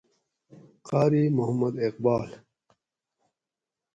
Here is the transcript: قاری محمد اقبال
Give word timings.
قاری 0.87 1.29
محمد 1.29 1.75
اقبال 1.79 2.29